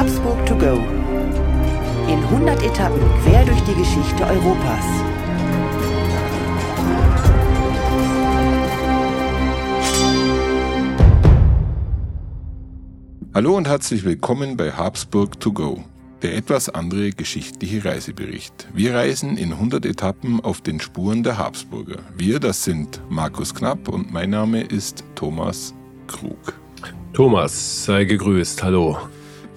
[0.00, 0.78] Habsburg to go.
[2.08, 4.82] In 100 Etappen quer durch die Geschichte Europas.
[13.34, 15.84] Hallo und herzlich willkommen bei Habsburg to go,
[16.22, 18.68] der etwas andere geschichtliche Reisebericht.
[18.72, 21.98] Wir reisen in 100 Etappen auf den Spuren der Habsburger.
[22.16, 25.74] Wir, das sind Markus Knapp und mein Name ist Thomas
[26.06, 26.54] Krug.
[27.12, 28.62] Thomas, sei gegrüßt.
[28.62, 28.96] Hallo.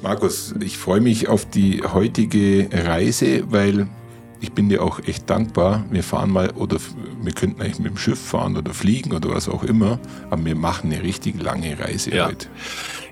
[0.03, 3.87] Markus, ich freue mich auf die heutige Reise, weil
[4.41, 5.85] ich bin dir auch echt dankbar.
[5.91, 6.75] Wir fahren mal oder
[7.21, 10.55] wir könnten eigentlich mit dem Schiff fahren oder fliegen oder was auch immer, aber wir
[10.55, 12.27] machen eine richtig lange Reise ja.
[12.27, 12.49] heute.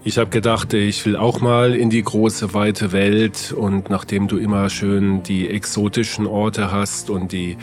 [0.03, 4.35] Ich habe gedacht, ich will auch mal in die große weite Welt und nachdem du
[4.35, 7.55] immer schön die exotischen Orte hast und die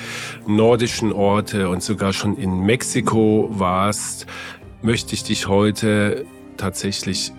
[0.47, 4.27] nordischen Orte und sogar schon in Mexiko warst,
[4.81, 6.25] möchte ich dich heute
[6.57, 7.33] tatsächlich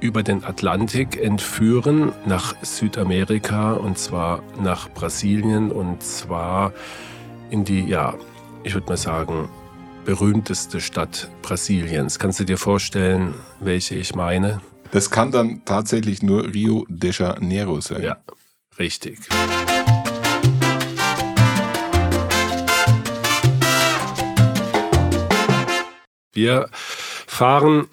[0.00, 6.72] über den Atlantik entführen nach Südamerika und zwar nach Brasilien und zwar
[7.50, 8.14] in die, ja,
[8.62, 9.48] ich würde mal sagen,
[10.04, 12.18] berühmteste Stadt Brasiliens.
[12.18, 14.60] Kannst du dir vorstellen, welche ich meine?
[14.92, 18.02] Das kann dann tatsächlich nur Rio de Janeiro sein.
[18.02, 18.16] Ja,
[18.78, 19.18] richtig.
[26.32, 26.68] Wir
[27.26, 27.88] fahren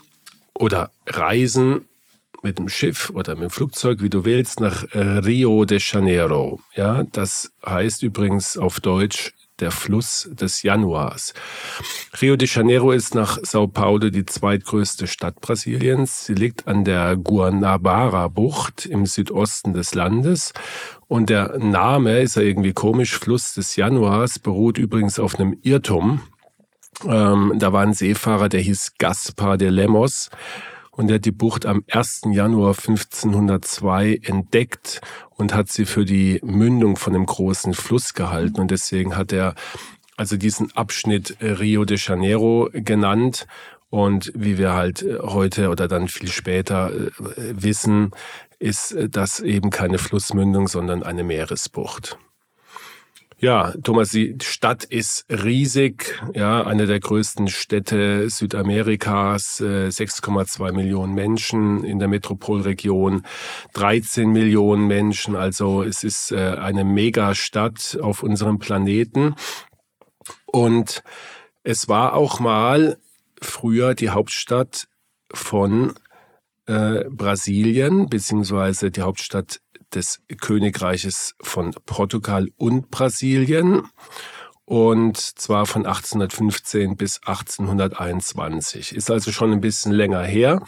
[0.53, 1.85] oder reisen
[2.45, 6.59] mit dem Schiff oder mit dem Flugzeug, wie du willst, nach äh, Rio de Janeiro.
[6.75, 11.33] Ja, das heißt übrigens auf Deutsch der Fluss des Januars.
[12.21, 16.25] Rio de Janeiro ist nach Sao Paulo die zweitgrößte Stadt Brasiliens.
[16.25, 20.53] Sie liegt an der Guanabara-Bucht im Südosten des Landes.
[21.07, 26.21] Und der Name ist ja irgendwie komisch, Fluss des Januars, beruht übrigens auf einem Irrtum.
[27.07, 30.29] Ähm, da war ein Seefahrer, der hieß Gaspar de Lemos
[30.95, 32.21] und er hat die Bucht am 1.
[32.31, 38.71] Januar 1502 entdeckt und hat sie für die Mündung von einem großen Fluss gehalten und
[38.71, 39.55] deswegen hat er
[40.17, 43.47] also diesen Abschnitt Rio de Janeiro genannt
[43.89, 48.11] und wie wir halt heute oder dann viel später äh, wissen,
[48.59, 52.17] ist das eben keine Flussmündung, sondern eine Meeresbucht.
[53.37, 61.13] Ja, Thomas, die Stadt ist riesig, ja, eine der größten Städte Südamerikas, 6,2 äh, Millionen
[61.13, 63.23] Menschen in der Metropolregion,
[63.73, 69.35] 13 Millionen Menschen, also es ist äh, eine Megastadt auf unserem Planeten.
[70.45, 71.03] Und
[71.63, 72.97] es war auch mal
[73.41, 74.87] früher die Hauptstadt
[75.33, 75.93] von
[76.67, 79.59] äh, Brasilien, beziehungsweise die Hauptstadt
[79.93, 83.83] des Königreiches von Portugal und Brasilien.
[84.65, 88.95] Und zwar von 1815 bis 1821.
[88.95, 90.63] Ist also schon ein bisschen länger her.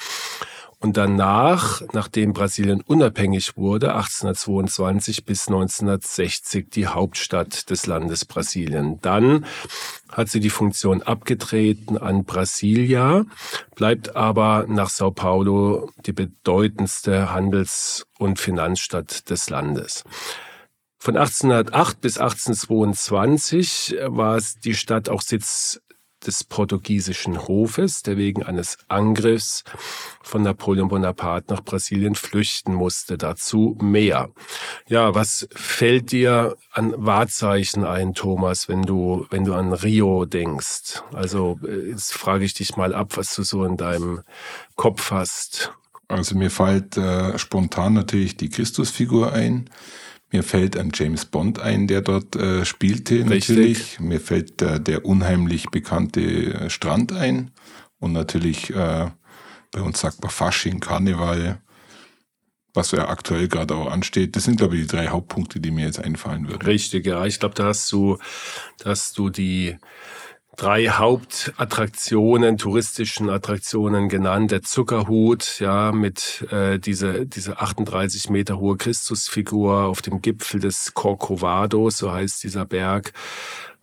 [0.80, 9.02] Und danach, nachdem Brasilien unabhängig wurde, 1822 bis 1960 die Hauptstadt des Landes Brasilien.
[9.02, 9.46] Dann
[10.18, 13.26] hat sie die Funktion abgetreten an Brasilia,
[13.76, 20.04] bleibt aber nach Sao Paulo die bedeutendste Handels- und Finanzstadt des Landes.
[20.98, 25.80] Von 1808 bis 1822 war es die Stadt auch Sitz
[26.28, 29.64] des portugiesischen Hofes, der wegen eines Angriffs
[30.22, 33.18] von Napoleon Bonaparte nach Brasilien flüchten musste.
[33.18, 34.30] Dazu mehr.
[34.88, 41.02] Ja, was fällt dir an Wahrzeichen ein, Thomas, wenn du, wenn du an Rio denkst?
[41.14, 44.22] Also, jetzt frage ich dich mal ab, was du so in deinem
[44.76, 45.72] Kopf hast.
[46.10, 49.70] Also mir fällt äh, spontan natürlich die Christusfigur ein.
[50.32, 53.30] Mir fällt ein James Bond ein, der dort äh, spielte Richtig.
[53.30, 54.00] natürlich.
[54.00, 57.52] Mir fällt äh, der unheimlich bekannte äh, Strand ein.
[58.00, 59.10] Und natürlich, äh,
[59.72, 61.62] bei uns sagt man Fasching, Karneval,
[62.74, 64.36] was ja aktuell gerade auch ansteht.
[64.36, 66.62] Das sind, glaube ich, die drei Hauptpunkte, die mir jetzt einfallen würden.
[66.62, 67.26] Richtig, ja.
[67.26, 68.18] Ich glaube, da hast du,
[68.80, 69.78] da hast du die
[70.58, 74.52] drei Hauptattraktionen, touristischen Attraktionen genannt.
[74.52, 80.94] Der Zuckerhut, ja, mit äh, diese, diese 38 Meter hohe Christusfigur auf dem Gipfel des
[80.96, 83.14] Corcovado, so heißt dieser Berg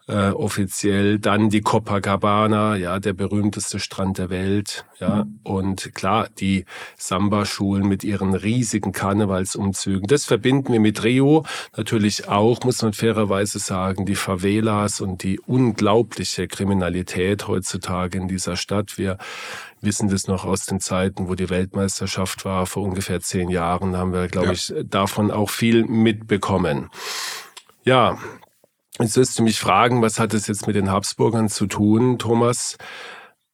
[0.06, 1.18] äh, offiziell.
[1.18, 4.84] Dann die Copacabana, ja, der berühmteste Strand der Welt.
[5.00, 5.40] Ja, mhm.
[5.42, 6.64] und klar, die
[6.96, 10.06] Samba-Schulen mit ihren riesigen Karnevalsumzügen.
[10.06, 11.44] Das verbinden wir mit Rio.
[11.76, 18.56] Natürlich auch, muss man fairerweise sagen, die Favelas und die unglaubliche Kriminalität heutzutage in dieser
[18.56, 18.98] Stadt.
[18.98, 19.18] Wir
[19.80, 24.12] wissen das noch aus den Zeiten, wo die Weltmeisterschaft war, vor ungefähr zehn Jahren, haben
[24.12, 24.52] wir, glaube ja.
[24.52, 26.90] ich, davon auch viel mitbekommen.
[27.84, 28.18] Ja,
[28.98, 32.76] Jetzt wirst du mich fragen, was hat es jetzt mit den Habsburgern zu tun, Thomas?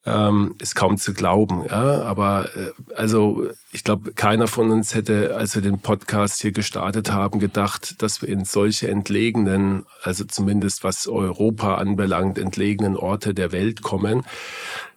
[0.06, 1.64] ähm, ist kaum zu glauben.
[1.68, 2.02] Ja?
[2.02, 7.12] Aber äh, also ich glaube, keiner von uns hätte, als wir den Podcast hier gestartet
[7.12, 13.52] haben, gedacht, dass wir in solche entlegenen, also zumindest was Europa anbelangt, entlegenen Orte der
[13.52, 14.24] Welt kommen.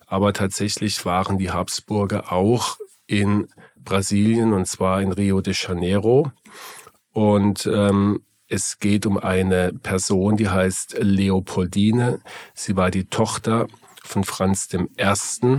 [0.08, 3.48] Aber tatsächlich waren die Habsburger auch in
[3.78, 6.32] Brasilien und zwar in Rio de Janeiro.
[7.12, 8.22] Und ähm,
[8.54, 12.20] es geht um eine Person, die heißt Leopoldine.
[12.54, 13.68] Sie war die Tochter
[14.04, 15.58] von Franz I.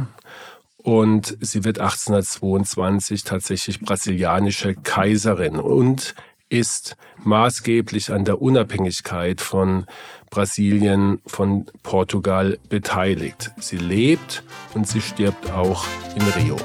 [0.77, 6.15] Und sie wird 1822 tatsächlich brasilianische Kaiserin und
[6.51, 9.87] ist maßgeblich an der Unabhängigkeit von
[10.31, 13.51] Brasilien, von Portugal beteiligt.
[13.59, 14.45] Sie lebt
[14.75, 16.59] und sie stirbt auch in Rio.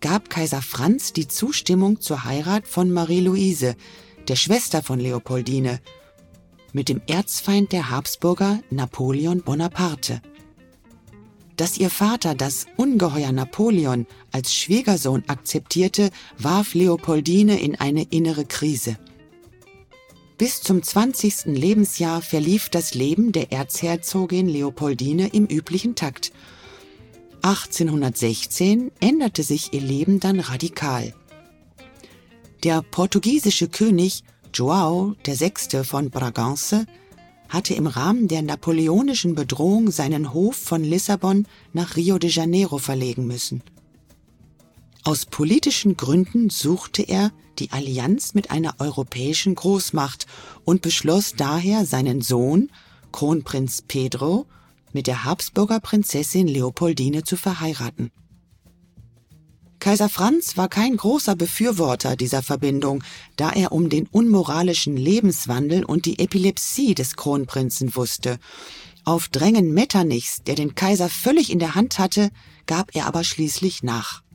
[0.00, 3.76] gab Kaiser Franz die Zustimmung zur Heirat von Marie-Louise,
[4.28, 5.80] der Schwester von Leopoldine,
[6.72, 10.22] mit dem Erzfeind der Habsburger Napoleon Bonaparte.
[11.56, 18.96] Dass ihr Vater das Ungeheuer Napoleon als Schwiegersohn akzeptierte, warf Leopoldine in eine innere Krise.
[20.38, 21.46] Bis zum 20.
[21.46, 26.30] Lebensjahr verlief das Leben der Erzherzogin Leopoldine im üblichen Takt.
[27.40, 31.14] 1816 änderte sich ihr Leben dann radikal.
[32.64, 35.84] Der portugiesische König João VI.
[35.84, 36.84] von Bragança
[37.48, 43.26] hatte im Rahmen der napoleonischen Bedrohung seinen Hof von Lissabon nach Rio de Janeiro verlegen
[43.26, 43.62] müssen.
[45.06, 47.30] Aus politischen Gründen suchte er
[47.60, 50.26] die Allianz mit einer europäischen Großmacht
[50.64, 52.72] und beschloss daher, seinen Sohn,
[53.12, 54.46] Kronprinz Pedro,
[54.92, 58.10] mit der Habsburger Prinzessin Leopoldine zu verheiraten.
[59.78, 63.04] Kaiser Franz war kein großer Befürworter dieser Verbindung,
[63.36, 68.40] da er um den unmoralischen Lebenswandel und die Epilepsie des Kronprinzen wusste.
[69.04, 72.30] Auf Drängen Metternichs, der den Kaiser völlig in der Hand hatte,
[72.66, 74.25] gab er aber schließlich nach.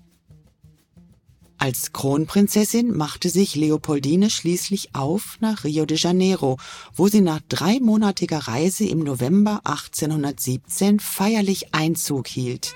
[1.61, 6.57] Als Kronprinzessin machte sich Leopoldine schließlich auf nach Rio de Janeiro,
[6.95, 12.73] wo sie nach dreimonatiger Reise im November 1817 feierlich Einzug hielt.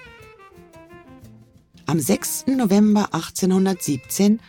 [1.88, 2.46] Am 6.
[2.56, 4.39] November 1817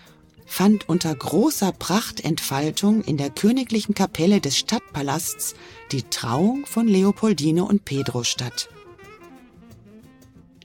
[0.45, 5.55] fand unter großer Prachtentfaltung in der königlichen Kapelle des Stadtpalasts
[5.93, 8.69] die Trauung von Leopoldine und Pedro statt.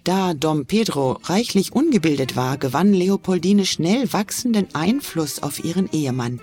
[0.03, 6.41] Da Dom Pedro reichlich ungebildet war, gewann Leopoldine schnell wachsenden Einfluss auf ihren Ehemann.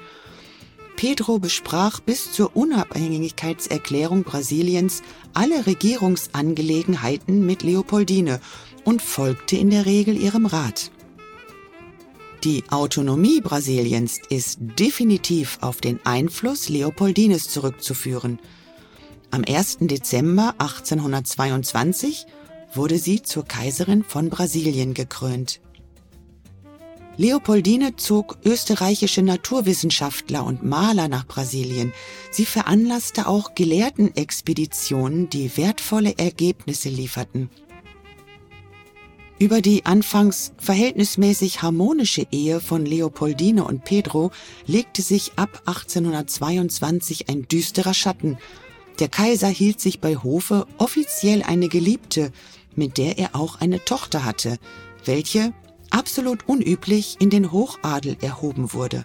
[0.95, 5.03] Pedro besprach bis zur Unabhängigkeitserklärung Brasiliens
[5.35, 8.41] alle Regierungsangelegenheiten mit Leopoldine
[8.85, 10.93] und folgte in der Regel ihrem Rat.
[12.45, 18.39] Die Autonomie Brasiliens ist definitiv auf den Einfluss Leopoldines zurückzuführen.
[19.33, 19.79] Am 1.
[19.81, 22.27] Dezember 1822
[22.73, 25.61] wurde sie zur Kaiserin von Brasilien gekrönt.
[27.17, 31.93] Leopoldine zog österreichische Naturwissenschaftler und Maler nach Brasilien.
[32.31, 37.51] Sie veranlasste auch Gelehrtenexpeditionen, die wertvolle Ergebnisse lieferten.
[39.41, 44.31] Über die anfangs verhältnismäßig harmonische Ehe von Leopoldine und Pedro
[44.67, 48.39] legte sich ab 1822 ein düsterer Schatten.
[48.99, 52.33] Der Kaiser hielt sich bei Hofe offiziell eine Geliebte,
[52.75, 54.59] mit der er auch eine Tochter hatte,
[55.05, 55.53] welche
[55.91, 59.05] absolut unüblich in den Hochadel erhoben wurde.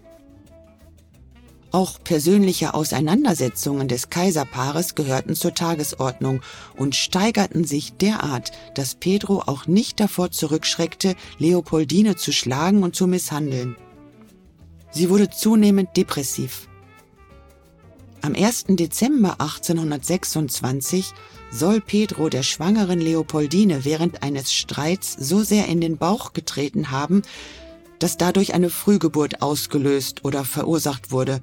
[1.72, 6.42] Auch persönliche Auseinandersetzungen des Kaiserpaares gehörten zur Tagesordnung
[6.76, 13.08] und steigerten sich derart, dass Pedro auch nicht davor zurückschreckte, Leopoldine zu schlagen und zu
[13.08, 13.76] misshandeln.
[14.92, 16.68] Sie wurde zunehmend depressiv.
[18.24, 18.68] Am 1.
[18.70, 21.14] Dezember 1826
[21.52, 27.24] soll Pedro der schwangeren Leopoldine während eines Streits so sehr in den Bauch getreten haben,
[28.00, 31.42] dass dadurch eine Frühgeburt ausgelöst oder verursacht wurde.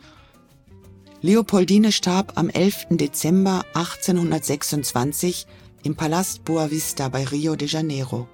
[1.20, 2.86] Leopoldine starb am 11.
[2.92, 5.46] Dezember 1826
[5.82, 8.26] im Palast Boa Vista bei Rio de Janeiro.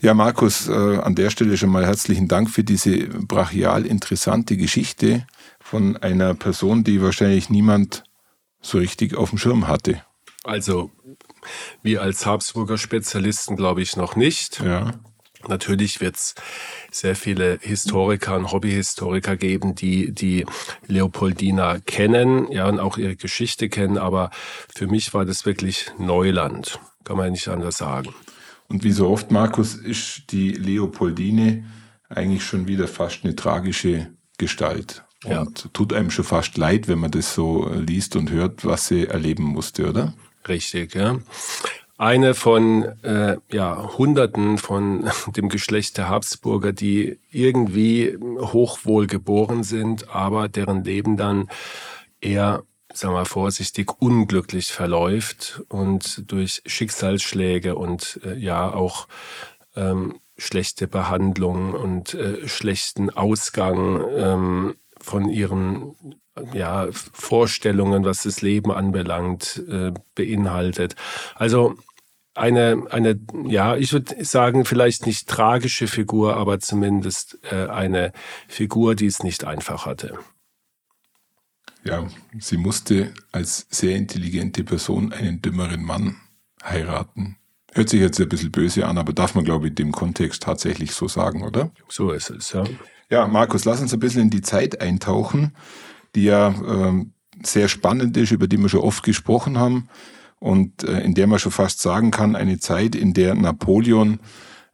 [0.00, 5.24] Ja, Markus, äh, an der Stelle schon mal herzlichen Dank für diese brachial interessante Geschichte
[5.68, 8.04] von einer Person, die wahrscheinlich niemand
[8.62, 10.02] so richtig auf dem Schirm hatte.
[10.42, 10.90] Also
[11.82, 14.60] wir als Habsburger Spezialisten glaube ich noch nicht.
[14.60, 14.92] Ja.
[15.46, 16.34] Natürlich wird es
[16.90, 20.46] sehr viele Historiker und Hobbyhistoriker geben, die die
[20.86, 24.30] Leopoldina kennen, ja, und auch ihre Geschichte kennen, aber
[24.74, 28.14] für mich war das wirklich Neuland, kann man nicht anders sagen.
[28.68, 31.64] Und wie so oft, Markus, ist die Leopoldine
[32.08, 35.04] eigentlich schon wieder fast eine tragische Gestalt.
[35.24, 35.40] Ja.
[35.40, 39.06] Und tut einem schon fast leid, wenn man das so liest und hört, was sie
[39.06, 40.14] erleben musste, oder?
[40.46, 41.18] Richtig, ja.
[41.96, 50.14] Eine von äh, ja, Hunderten von dem Geschlecht der Habsburger, die irgendwie hochwohl geboren sind,
[50.14, 51.48] aber deren Leben dann
[52.20, 52.62] eher,
[52.94, 59.08] sagen wir vorsichtig, unglücklich verläuft und durch Schicksalsschläge und äh, ja auch
[59.74, 64.74] ähm, schlechte Behandlung und äh, schlechten Ausgang ähm,
[65.08, 65.96] von ihren
[66.52, 70.96] ja, Vorstellungen, was das Leben anbelangt, äh, beinhaltet.
[71.34, 71.76] Also
[72.34, 78.12] eine, eine, ja, ich würde sagen, vielleicht nicht tragische Figur, aber zumindest äh, eine
[78.48, 80.18] Figur, die es nicht einfach hatte.
[81.84, 82.06] Ja,
[82.38, 86.16] sie musste als sehr intelligente Person einen dümmeren Mann
[86.62, 87.36] heiraten.
[87.72, 90.42] Hört sich jetzt ein bisschen böse an, aber darf man, glaube ich, in dem Kontext
[90.42, 91.70] tatsächlich so sagen, oder?
[91.88, 92.64] So ist es, ja.
[93.10, 95.54] Ja, Markus, lass uns ein bisschen in die Zeit eintauchen,
[96.14, 97.06] die ja äh,
[97.42, 99.88] sehr spannend ist, über die wir schon oft gesprochen haben
[100.40, 104.20] und äh, in der man schon fast sagen kann, eine Zeit, in der Napoleon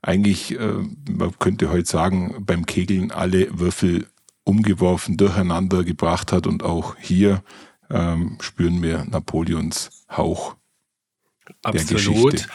[0.03, 0.73] eigentlich, äh,
[1.09, 4.07] man könnte heute sagen, beim Kegeln alle Würfel
[4.45, 7.43] umgeworfen, durcheinander gebracht hat und auch hier
[7.91, 10.57] ähm, spüren wir Napoleons Hauch
[11.63, 11.91] Absolut.
[11.91, 12.49] der Geschichte.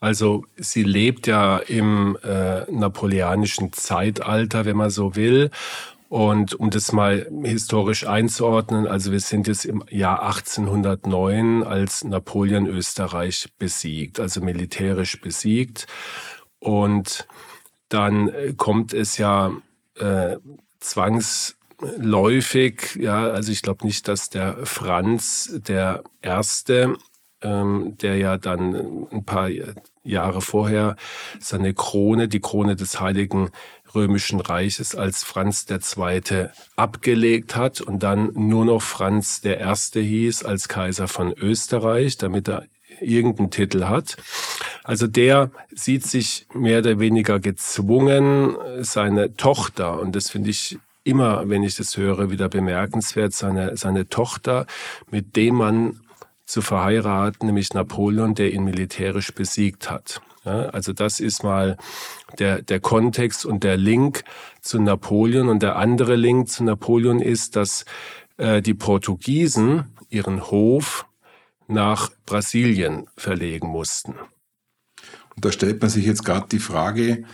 [0.00, 5.50] Also sie lebt ja im äh, napoleonischen Zeitalter, wenn man so will.
[6.08, 12.66] Und um das mal historisch einzuordnen, also wir sind jetzt im Jahr 1809, als Napoleon
[12.66, 15.88] Österreich besiegt, also militärisch besiegt.
[16.60, 17.26] Und
[17.88, 19.52] dann äh, kommt es ja
[19.98, 20.36] äh,
[20.78, 26.96] zwangsläufig, ja, also ich glaube nicht, dass der Franz der Erste
[27.46, 29.48] ähm, der ja dann ein paar
[30.02, 30.96] Jahre vorher
[31.40, 33.50] seine Krone, die Krone des Heiligen
[33.94, 36.48] Römischen Reiches als Franz II.
[36.76, 40.02] abgelegt hat und dann nur noch Franz I.
[40.02, 42.64] hieß als Kaiser von Österreich, damit er
[43.00, 44.16] irgendeinen Titel hat.
[44.84, 51.48] Also der sieht sich mehr oder weniger gezwungen, seine Tochter, und das finde ich immer,
[51.48, 54.66] wenn ich das höre, wieder bemerkenswert, seine, seine Tochter,
[55.10, 56.00] mit dem man
[56.46, 60.22] zu verheiraten, nämlich Napoleon, der ihn militärisch besiegt hat.
[60.44, 61.76] Ja, also das ist mal
[62.38, 64.22] der, der Kontext und der Link
[64.60, 65.48] zu Napoleon.
[65.48, 67.84] Und der andere Link zu Napoleon ist, dass
[68.36, 71.06] äh, die Portugiesen ihren Hof
[71.66, 74.14] nach Brasilien verlegen mussten.
[75.34, 77.24] Und da stellt man sich jetzt gerade die Frage,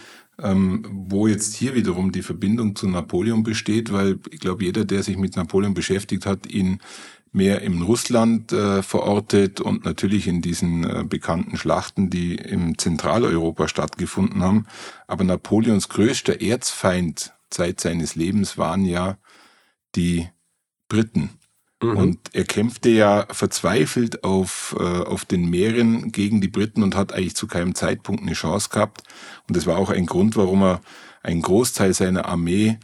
[0.40, 5.02] ähm, wo jetzt hier wiederum die Verbindung zu Napoleon besteht, weil ich glaube, jeder, der
[5.02, 6.80] sich mit Napoleon beschäftigt hat, ihn
[7.32, 13.68] mehr im Russland äh, verortet und natürlich in diesen äh, bekannten Schlachten, die im Zentraleuropa
[13.68, 14.66] stattgefunden haben.
[15.06, 19.16] Aber Napoleons größter Erzfeind Zeit seines Lebens waren ja
[19.94, 20.28] die
[20.88, 21.30] Briten.
[21.82, 21.96] Mhm.
[21.96, 27.12] Und er kämpfte ja verzweifelt auf, äh, auf den Meeren gegen die Briten und hat
[27.12, 29.02] eigentlich zu keinem Zeitpunkt eine Chance gehabt.
[29.48, 30.80] Und das war auch ein Grund, warum er
[31.22, 32.78] einen Großteil seiner Armee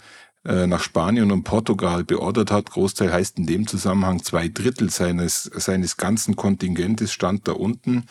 [0.67, 2.71] nach Spanien und Portugal beordert hat.
[2.71, 8.05] Großteil heißt in dem Zusammenhang zwei Drittel seines, seines ganzen Kontingentes stand da unten,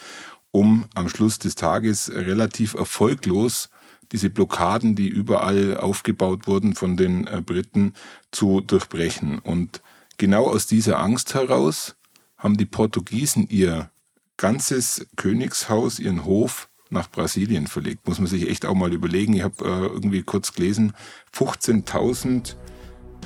[0.51, 3.69] um am Schluss des Tages relativ erfolglos
[4.11, 7.93] diese Blockaden, die überall aufgebaut wurden von den äh, Briten,
[8.31, 9.39] zu durchbrechen.
[9.39, 9.81] Und
[10.17, 11.95] Genau aus dieser Angst heraus
[12.37, 13.91] haben die Portugiesen ihr
[14.37, 18.07] ganzes Königshaus, ihren Hof nach Brasilien verlegt.
[18.07, 19.33] Muss man sich echt auch mal überlegen.
[19.33, 20.93] Ich habe äh, irgendwie kurz gelesen,
[21.35, 22.55] 15.000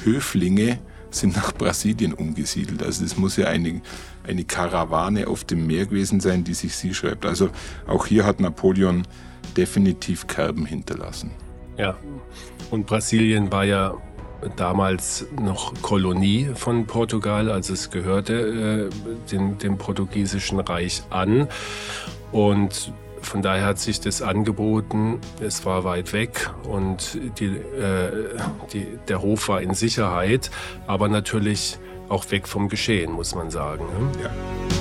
[0.03, 2.83] Höflinge sind nach Brasilien umgesiedelt.
[2.83, 3.81] Also das muss ja eine,
[4.25, 7.25] eine Karawane auf dem Meer gewesen sein, die sich sie schreibt.
[7.25, 7.49] Also
[7.87, 9.03] auch hier hat Napoleon
[9.57, 11.31] definitiv Kerben hinterlassen.
[11.77, 11.97] Ja,
[12.69, 13.95] und Brasilien war ja
[14.55, 21.47] damals noch Kolonie von Portugal, also es gehörte äh, dem, dem portugiesischen Reich an.
[22.31, 25.19] Und von daher hat sich das angeboten.
[25.39, 28.37] Es war weit weg und die, äh,
[28.73, 30.51] die, der Hof war in Sicherheit,
[30.87, 31.77] aber natürlich
[32.09, 33.85] auch weg vom Geschehen, muss man sagen.
[33.85, 34.23] Ne?
[34.23, 34.80] Ja.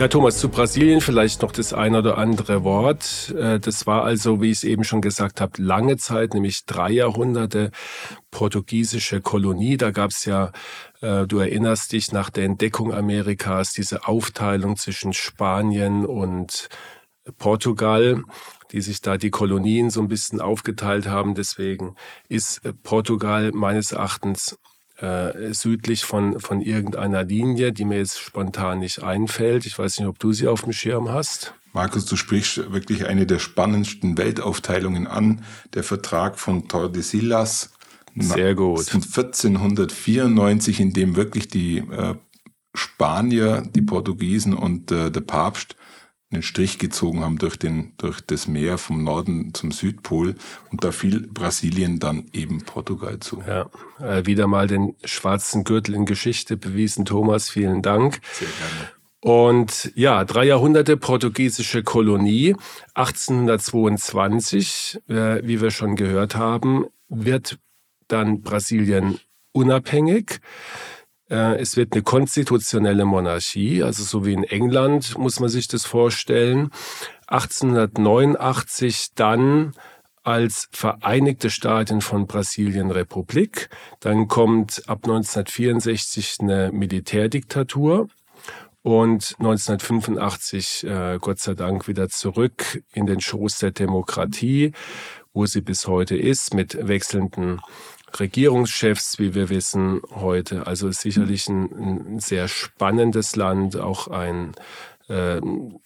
[0.00, 3.34] Ja, Thomas, zu Brasilien vielleicht noch das ein oder andere Wort.
[3.36, 6.90] Äh, das war also, wie ich es eben schon gesagt habe, lange Zeit, nämlich drei
[6.90, 7.70] Jahrhunderte
[8.30, 9.76] portugiesische Kolonie.
[9.76, 10.52] Da gab es ja,
[11.02, 16.70] äh, du erinnerst dich, nach der Entdeckung Amerikas diese Aufteilung zwischen Spanien und
[17.36, 18.22] Portugal,
[18.72, 21.34] die sich da die Kolonien so ein bisschen aufgeteilt haben.
[21.34, 21.94] Deswegen
[22.26, 24.56] ist Portugal meines Erachtens
[25.00, 29.66] äh, südlich von, von irgendeiner Linie, die mir jetzt spontan nicht einfällt.
[29.66, 31.54] Ich weiß nicht, ob du sie auf dem Schirm hast.
[31.72, 35.44] Markus, du sprichst wirklich eine der spannendsten Weltaufteilungen an.
[35.74, 37.70] Der Vertrag von Tordesillas.
[38.16, 38.92] Sehr gut.
[38.92, 42.16] 1494, in dem wirklich die äh,
[42.74, 45.76] Spanier, die Portugiesen und äh, der Papst
[46.32, 50.36] einen Strich gezogen haben durch, den, durch das Meer vom Norden zum Südpol
[50.70, 53.42] und da fiel Brasilien dann eben Portugal zu.
[53.46, 58.20] Ja, äh, wieder mal den schwarzen Gürtel in Geschichte bewiesen, Thomas, vielen Dank.
[58.32, 58.90] Sehr gerne.
[59.22, 62.56] Und ja, drei Jahrhunderte portugiesische Kolonie.
[62.94, 67.58] 1822, äh, wie wir schon gehört haben, wird
[68.08, 69.18] dann Brasilien
[69.52, 70.40] unabhängig.
[71.30, 75.86] Äh, es wird eine konstitutionelle Monarchie, also so wie in England muss man sich das
[75.86, 76.70] vorstellen.
[77.28, 79.72] 1889 dann
[80.22, 83.70] als Vereinigte Staaten von Brasilien Republik.
[84.00, 88.08] Dann kommt ab 1964 eine Militärdiktatur
[88.82, 94.72] und 1985 äh, Gott sei Dank wieder zurück in den Schoß der Demokratie,
[95.32, 97.60] wo sie bis heute ist, mit wechselnden
[98.18, 100.66] Regierungschefs, wie wir wissen, heute.
[100.66, 104.52] Also ist sicherlich ein, ein sehr spannendes Land, auch ein
[105.08, 105.40] äh,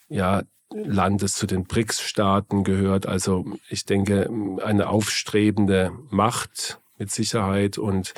[0.09, 3.05] ja, Land, das zu den BRICS-Staaten gehört.
[3.05, 4.29] Also ich denke,
[4.63, 8.13] eine aufstrebende Macht mit Sicherheit und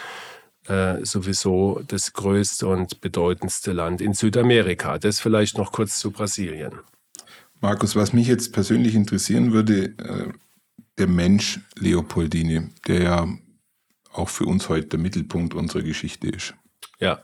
[0.68, 4.98] äh, sowieso das größte und bedeutendste Land in Südamerika.
[4.98, 6.74] Das vielleicht noch kurz zu Brasilien.
[7.62, 10.32] Markus, was mich jetzt persönlich interessieren würde, äh,
[10.98, 13.28] der Mensch Leopoldini, der ja
[14.18, 16.54] auch für uns heute der Mittelpunkt unserer Geschichte ist.
[17.00, 17.24] Ja.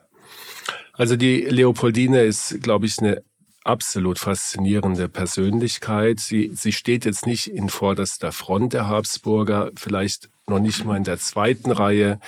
[0.94, 3.24] Also die Leopoldine ist, glaube ich, eine
[3.64, 6.20] absolut faszinierende Persönlichkeit.
[6.20, 11.04] Sie, sie steht jetzt nicht in vorderster Front der Habsburger, vielleicht noch nicht mal in
[11.04, 12.20] der zweiten Reihe,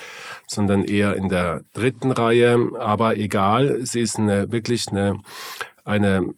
[0.46, 2.70] sondern eher in der dritten Reihe.
[2.78, 5.20] Aber egal, sie ist eine, wirklich eine,
[5.84, 6.34] eine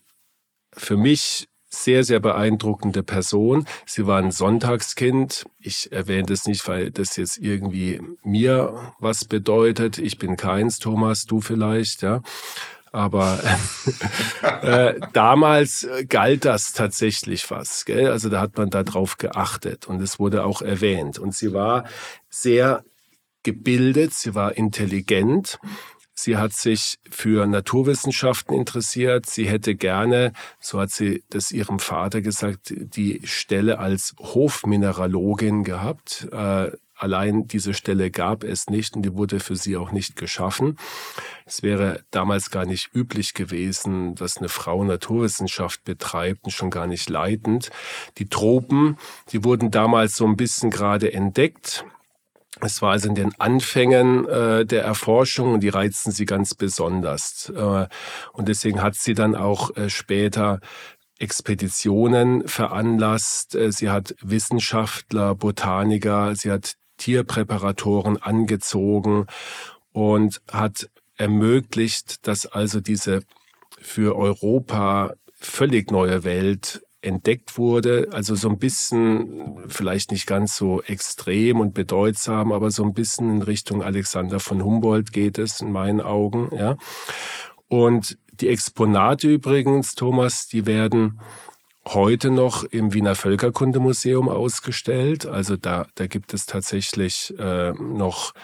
[0.73, 3.67] für mich sehr, sehr beeindruckende Person.
[3.87, 5.45] Sie war ein Sonntagskind.
[5.59, 9.99] Ich erwähne das nicht, weil das jetzt irgendwie mir was bedeutet.
[9.99, 12.23] Ich bin keins, Thomas, du vielleicht, ja.
[12.91, 13.39] Aber
[14.63, 17.85] äh, damals galt das tatsächlich was.
[17.85, 18.11] Gell?
[18.11, 21.19] Also da hat man darauf geachtet und es wurde auch erwähnt.
[21.19, 21.85] Und sie war
[22.31, 22.85] sehr
[23.43, 25.59] gebildet, sie war intelligent
[26.21, 29.27] Sie hat sich für Naturwissenschaften interessiert.
[29.27, 36.27] Sie hätte gerne, so hat sie das ihrem Vater gesagt, die Stelle als Hofmineralogin gehabt.
[36.33, 40.77] Äh, allein diese Stelle gab es nicht und die wurde für sie auch nicht geschaffen.
[41.47, 46.89] Es wäre damals gar nicht üblich gewesen, dass eine Frau Naturwissenschaft betreibt und schon gar
[46.89, 47.71] nicht leitend.
[48.19, 48.97] Die Tropen,
[49.31, 51.85] die wurden damals so ein bisschen gerade entdeckt.
[52.61, 57.53] Es war also in den Anfängen äh, der Erforschung und die reizten sie ganz besonders.
[57.55, 57.87] Äh,
[58.33, 60.61] und deswegen hat sie dann auch äh, später
[61.19, 69.27] Expeditionen veranlasst, äh, sie hat Wissenschaftler, Botaniker, sie hat Tierpräparatoren angezogen
[69.93, 73.23] und hat ermöglicht, dass also diese
[73.81, 78.09] für Europa völlig neue Welt entdeckt wurde.
[78.13, 83.37] Also so ein bisschen, vielleicht nicht ganz so extrem und bedeutsam, aber so ein bisschen
[83.37, 86.51] in Richtung Alexander von Humboldt geht es in meinen Augen.
[86.57, 86.77] Ja.
[87.69, 91.21] Und die Exponate übrigens, Thomas, die werden
[91.87, 95.27] heute noch im Wiener Völkerkundemuseum ausgestellt.
[95.27, 98.35] Also da, da gibt es tatsächlich äh, noch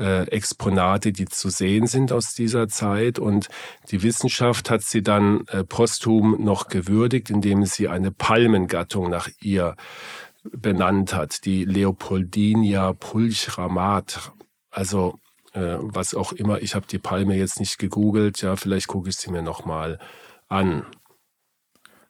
[0.00, 3.18] äh, Exponate, die zu sehen sind aus dieser Zeit.
[3.18, 3.48] Und
[3.90, 9.76] die Wissenschaft hat sie dann äh, posthum noch gewürdigt, indem sie eine Palmengattung nach ihr
[10.42, 14.32] benannt hat, die Leopoldinia pulchramat.
[14.70, 15.18] Also
[15.52, 16.62] äh, was auch immer.
[16.62, 18.40] Ich habe die Palme jetzt nicht gegoogelt.
[18.40, 19.98] Ja, vielleicht gucke ich sie mir noch mal
[20.48, 20.86] an.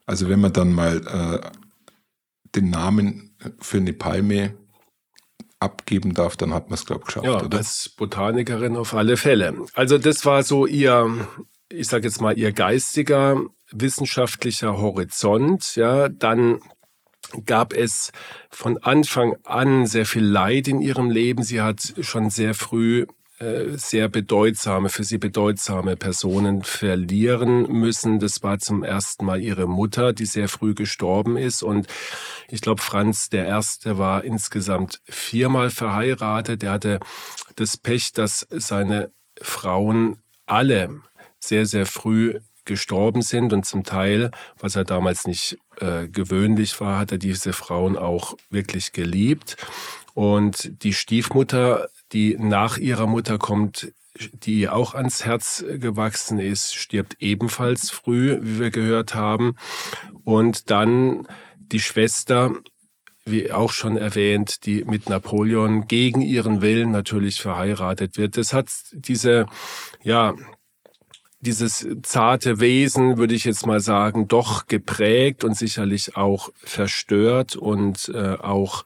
[0.07, 1.51] Also wenn man dann mal äh,
[2.55, 4.55] den Namen für eine Palme
[5.61, 7.27] abgeben darf, dann hat man es, glaube ich, geschafft.
[7.27, 7.59] Ja, oder?
[7.59, 9.67] als Botanikerin auf alle Fälle.
[9.75, 11.29] Also das war so ihr,
[11.69, 15.77] ich sage jetzt mal, ihr geistiger, wissenschaftlicher Horizont.
[15.77, 16.61] Ja, dann
[17.45, 18.11] gab es
[18.51, 21.43] von Anfang an sehr viel Leid in ihrem Leben.
[21.43, 23.07] Sie hat schon sehr früh
[23.77, 28.19] sehr bedeutsame, für sie bedeutsame Personen verlieren müssen.
[28.19, 31.63] Das war zum ersten Mal ihre Mutter, die sehr früh gestorben ist.
[31.63, 31.87] Und
[32.49, 36.63] ich glaube, Franz der Erste war insgesamt viermal verheiratet.
[36.63, 37.01] Er hatte
[37.57, 41.01] das Pech, dass seine Frauen alle
[41.39, 46.99] sehr, sehr früh gestorben sind und zum Teil, was er damals nicht äh, gewöhnlich war,
[46.99, 49.57] hat er diese Frauen auch wirklich geliebt.
[50.13, 53.93] Und die Stiefmutter die nach ihrer Mutter kommt,
[54.33, 59.55] die ihr auch ans Herz gewachsen ist, stirbt ebenfalls früh, wie wir gehört haben.
[60.25, 62.53] Und dann die Schwester,
[63.25, 68.37] wie auch schon erwähnt, die mit Napoleon gegen ihren Willen natürlich verheiratet wird.
[68.37, 69.47] Das hat diese,
[70.03, 70.35] ja,
[71.41, 78.11] dieses zarte Wesen, würde ich jetzt mal sagen, doch geprägt und sicherlich auch verstört und
[78.15, 78.85] äh, auch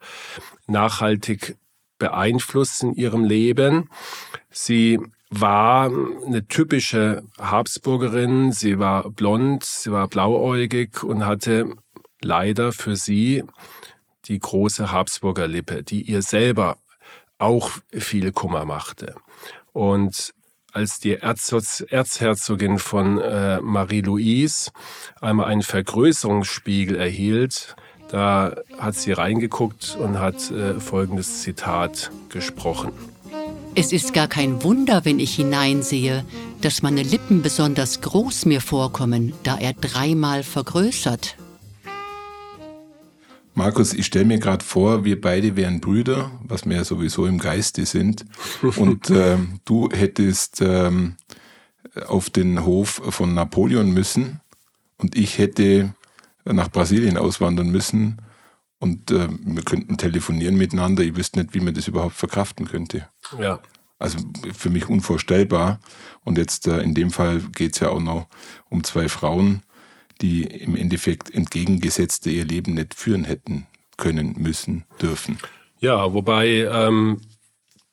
[0.67, 1.57] nachhaltig
[1.97, 3.89] beeinflusst in ihrem Leben.
[4.49, 5.85] Sie war
[6.25, 8.51] eine typische Habsburgerin.
[8.51, 11.75] Sie war blond, sie war blauäugig und hatte
[12.21, 13.43] leider für sie
[14.25, 16.77] die große Habsburger Lippe, die ihr selber
[17.37, 19.15] auch viel Kummer machte.
[19.73, 20.33] Und
[20.71, 24.71] als die Erzherzogin von äh, Marie-Louise
[25.21, 27.75] einmal einen Vergrößerungsspiegel erhielt,
[28.09, 32.91] da hat sie reingeguckt und hat äh, folgendes Zitat gesprochen.
[33.75, 36.23] Es ist gar kein Wunder, wenn ich hineinsehe,
[36.61, 41.35] dass meine Lippen besonders groß mir vorkommen, da er dreimal vergrößert.
[43.53, 47.37] Markus, ich stelle mir gerade vor, wir beide wären Brüder, was wir ja sowieso im
[47.37, 48.25] Geiste sind.
[48.75, 51.15] Und äh, du hättest ähm,
[52.07, 54.41] auf den Hof von Napoleon müssen
[54.97, 55.93] und ich hätte
[56.53, 58.21] nach Brasilien auswandern müssen
[58.79, 61.03] und äh, wir könnten telefonieren miteinander.
[61.03, 63.07] Ich wüsste nicht, wie man das überhaupt verkraften könnte.
[63.39, 63.59] Ja.
[63.97, 64.19] Also
[64.53, 65.79] für mich unvorstellbar.
[66.23, 68.27] Und jetzt äh, in dem Fall geht es ja auch noch
[68.69, 69.63] um zwei Frauen,
[70.21, 75.39] die im Endeffekt entgegengesetzte ihr Leben nicht führen hätten können, müssen, dürfen.
[75.79, 77.21] Ja, wobei ähm,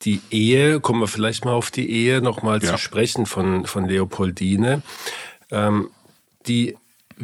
[0.02, 2.72] die Ehe, kommen wir vielleicht mal auf die Ehe nochmal ja.
[2.72, 4.82] zu sprechen von, von Leopoldine.
[5.50, 5.90] Ähm,
[6.46, 6.76] die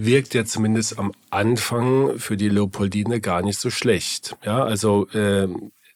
[0.05, 4.37] wirkt ja zumindest am Anfang für die Leopoldine gar nicht so schlecht.
[4.45, 5.49] Ja, also äh,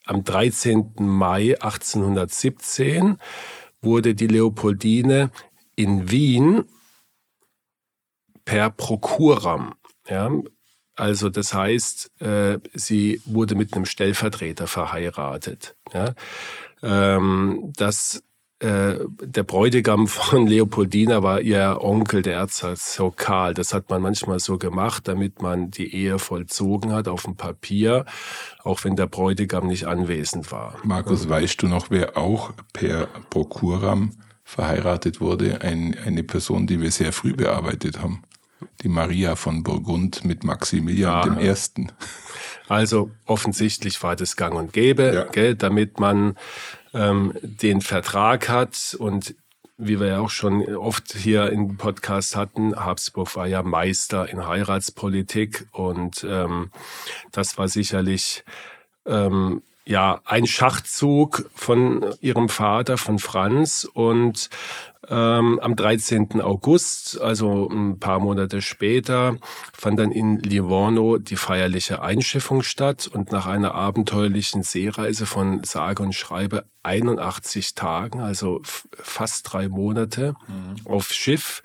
[0.04, 0.92] am 13.
[0.98, 3.18] Mai 1817
[3.80, 5.30] wurde die Leopoldine
[5.76, 6.64] in Wien
[8.44, 9.74] per Prokuram,
[10.08, 10.30] ja,
[10.94, 15.74] also das heißt, äh, sie wurde mit einem Stellvertreter verheiratet.
[15.92, 16.14] Ja.
[16.82, 18.22] Ähm, das
[18.62, 23.54] äh, der Bräutigam von Leopoldina war ihr Onkel, der Erzherzog Karl.
[23.54, 28.04] Das hat man manchmal so gemacht, damit man die Ehe vollzogen hat auf dem Papier,
[28.62, 30.76] auch wenn der Bräutigam nicht anwesend war.
[30.84, 34.12] Markus, weißt du noch, wer auch per Prokuram
[34.44, 35.62] verheiratet wurde?
[35.62, 38.22] Ein, eine Person, die wir sehr früh bearbeitet haben.
[38.82, 41.52] Die Maria von Burgund mit Maximilian ja.
[41.52, 41.88] I.
[42.68, 45.24] Also offensichtlich war das gang und gäbe, ja.
[45.24, 46.36] gell, damit man
[46.94, 49.34] ähm, den Vertrag hat und
[49.78, 54.46] wie wir ja auch schon oft hier im Podcast hatten, Habsburg war ja Meister in
[54.46, 56.70] Heiratspolitik und ähm,
[57.32, 58.44] das war sicherlich
[59.06, 64.50] ähm, ja ein Schachzug von ihrem Vater, von Franz und
[65.08, 66.40] Ähm, am 13.
[66.40, 69.36] August, also ein paar Monate später,
[69.72, 76.04] fand dann in Livorno die feierliche Einschiffung statt und nach einer abenteuerlichen Seereise von sage
[76.04, 80.86] und schreibe 81 Tagen, also fast drei Monate mhm.
[80.86, 81.64] auf Schiff,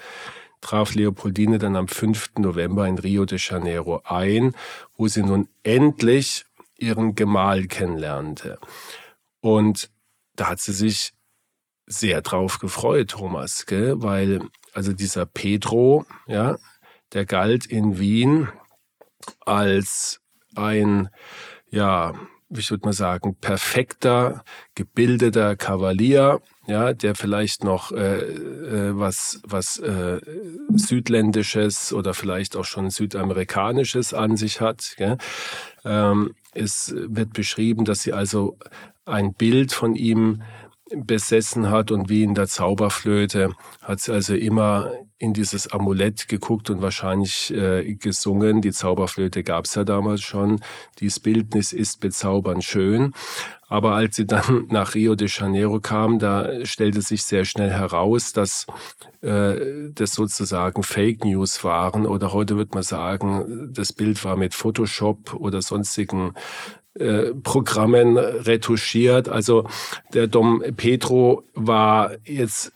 [0.61, 2.31] traf Leopoldine dann am 5.
[2.39, 4.55] November in Rio de Janeiro ein,
[4.97, 6.45] wo sie nun endlich
[6.77, 8.57] ihren Gemahl kennenlernte.
[9.41, 9.91] Und
[10.35, 11.13] da hat sie sich
[11.87, 13.95] sehr drauf gefreut, Thomas, gell?
[14.01, 14.41] weil
[14.73, 16.57] also dieser Pedro, ja,
[17.13, 18.49] der galt in Wien
[19.45, 20.19] als
[20.55, 21.09] ein,
[21.69, 22.13] ja,
[22.49, 24.43] wie würde man sagen, perfekter,
[24.75, 30.19] gebildeter Kavalier, ja, der vielleicht noch äh, äh, was, was äh,
[30.73, 34.93] Südländisches oder vielleicht auch schon Südamerikanisches an sich hat.
[34.97, 35.17] Gell?
[35.85, 38.57] Ähm, es wird beschrieben, dass sie also
[39.05, 40.41] ein Bild von ihm
[40.95, 46.69] besessen hat und wie in der Zauberflöte hat sie also immer in dieses Amulett geguckt
[46.69, 48.61] und wahrscheinlich äh, gesungen.
[48.61, 50.61] Die Zauberflöte gab es ja damals schon.
[50.99, 53.13] Dies Bildnis ist bezaubernd schön.
[53.67, 58.31] Aber als sie dann nach Rio de Janeiro kam, da stellte sich sehr schnell heraus,
[58.31, 58.67] dass
[59.21, 62.05] äh, das sozusagen Fake News waren.
[62.05, 66.33] Oder heute wird man sagen, das Bild war mit Photoshop oder sonstigen
[66.99, 69.29] äh, Programmen retuschiert.
[69.29, 69.67] Also
[70.13, 72.71] der Dom Pedro war jetzt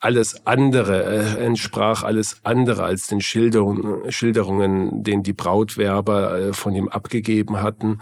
[0.00, 6.74] alles andere, äh, entsprach alles andere als den Schilderungen, Schilderungen, den die Brautwerber äh, von
[6.74, 8.00] ihm abgegeben hatten.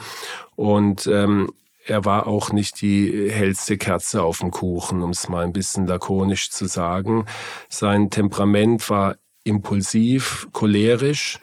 [0.57, 1.51] Und ähm,
[1.87, 5.87] er war auch nicht die hellste Kerze auf dem Kuchen, um es mal ein bisschen
[5.87, 7.27] lakonisch zu sagen.
[7.69, 11.38] Sein Temperament war impulsiv, cholerisch,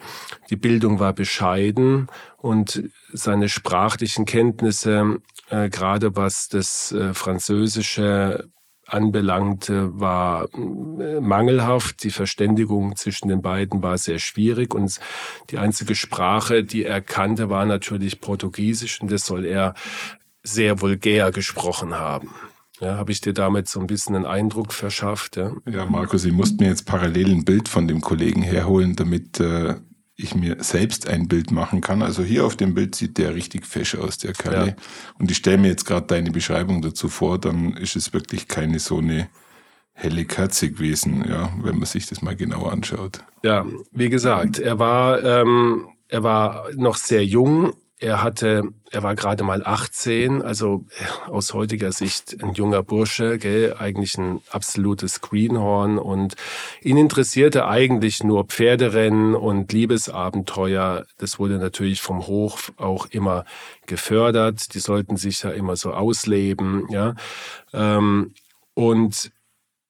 [0.50, 8.50] die Bildung war bescheiden und seine sprachlichen Kenntnisse, äh, gerade was das äh, Französische
[8.86, 12.02] anbelangte, war äh, mangelhaft.
[12.02, 14.98] Die Verständigung zwischen den beiden war sehr schwierig und
[15.50, 19.74] die einzige Sprache, die er kannte, war natürlich Portugiesisch und das soll er
[20.42, 22.34] sehr vulgär gesprochen haben.
[22.82, 25.36] Ja, habe ich dir damit so ein bisschen einen Eindruck verschafft?
[25.36, 29.38] Ja, ja Markus, ich musste mir jetzt parallel ein Bild von dem Kollegen herholen, damit
[29.38, 29.76] äh,
[30.16, 32.02] ich mir selbst ein Bild machen kann.
[32.02, 34.66] Also hier auf dem Bild sieht der richtig fesch aus, der Kalle.
[34.66, 34.74] Ja.
[35.16, 38.80] Und ich stelle mir jetzt gerade deine Beschreibung dazu vor, dann ist es wirklich keine
[38.80, 39.28] so eine
[39.92, 43.22] helle Kerze gewesen, ja, wenn man sich das mal genau anschaut.
[43.44, 49.14] Ja, wie gesagt, er war, ähm, er war noch sehr jung, er hatte, er war
[49.14, 55.20] gerade mal 18, also äh, aus heutiger Sicht ein junger Bursche, gell, eigentlich ein absolutes
[55.20, 56.34] Greenhorn und
[56.80, 61.06] ihn interessierte eigentlich nur Pferderennen und Liebesabenteuer.
[61.18, 63.44] Das wurde natürlich vom Hof auch immer
[63.86, 64.74] gefördert.
[64.74, 67.14] Die sollten sich ja immer so ausleben, ja.
[67.72, 68.34] Ähm,
[68.74, 69.30] und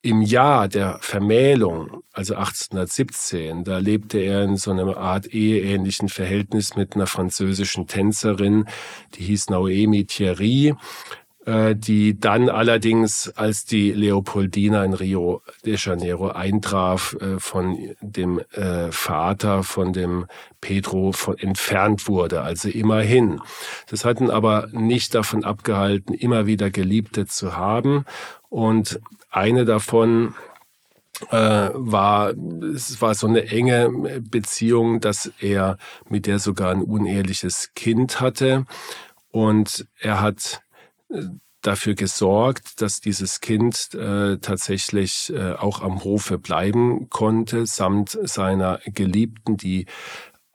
[0.03, 6.75] im Jahr der Vermählung, also 1817, da lebte er in so einer Art eheähnlichen Verhältnis
[6.75, 8.67] mit einer französischen Tänzerin,
[9.15, 10.75] die hieß Noemi Thierry,
[11.47, 18.41] äh, die dann allerdings, als die Leopoldina in Rio de Janeiro eintraf, äh, von dem
[18.53, 20.27] äh, Vater, von dem
[20.61, 23.41] Pedro entfernt wurde, also immerhin.
[23.89, 28.05] Das hat ihn aber nicht davon abgehalten, immer wieder Geliebte zu haben.
[28.49, 29.01] Und
[29.33, 30.35] eine davon
[31.31, 32.35] äh, war,
[32.75, 38.65] es war so eine enge Beziehung, dass er mit der sogar ein uneheliches Kind hatte.
[39.31, 40.63] Und er hat
[41.11, 41.23] äh,
[41.63, 48.81] dafür gesorgt, dass dieses Kind äh, tatsächlich äh, auch am Hofe bleiben konnte, samt seiner
[48.87, 49.87] Geliebten, die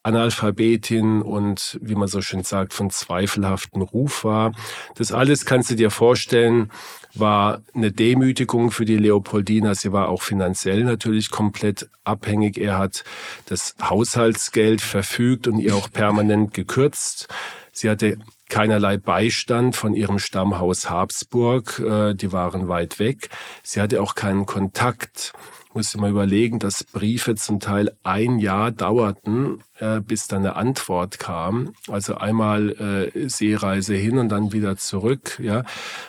[0.08, 4.54] Analphabetin und, wie man so schön sagt, von zweifelhaften Ruf war.
[4.96, 6.72] Das alles kannst du dir vorstellen,
[7.14, 9.76] war eine Demütigung für die Leopoldina.
[9.76, 12.58] Sie war auch finanziell natürlich komplett abhängig.
[12.58, 13.04] Er hat
[13.48, 17.28] das Haushaltsgeld verfügt und ihr auch permanent gekürzt.
[17.74, 18.18] Sie hatte
[18.50, 21.80] keinerlei Beistand von ihrem Stammhaus Habsburg.
[21.80, 23.30] Äh, die waren weit weg.
[23.62, 25.34] Sie hatte auch keinen Kontakt
[25.78, 30.56] muss ich mal überlegen, dass Briefe zum Teil ein Jahr dauerten, äh, bis dann eine
[30.56, 31.74] Antwort kam.
[31.88, 35.40] Also einmal äh, Seereise hin und dann wieder zurück.
[35.40, 35.66] Ja,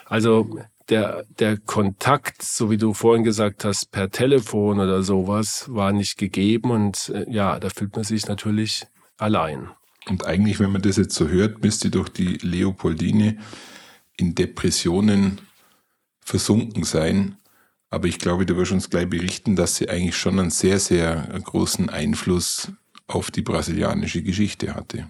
[0.07, 5.92] also der, der Kontakt, so wie du vorhin gesagt hast, per Telefon oder sowas, war
[5.92, 8.87] nicht gegeben und äh, ja, da fühlt man sich natürlich
[9.18, 9.68] allein.
[10.09, 13.37] Und eigentlich, wenn man das jetzt so hört, müsste doch die Leopoldine
[14.16, 15.42] in Depressionen
[16.24, 17.37] versunken sein.
[17.90, 21.29] Aber ich glaube, du wirst uns gleich berichten, dass sie eigentlich schon einen sehr, sehr
[21.44, 22.70] großen Einfluss
[23.07, 25.09] auf die brasilianische Geschichte hatte.